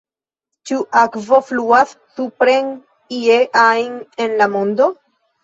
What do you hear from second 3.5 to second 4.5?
ajn en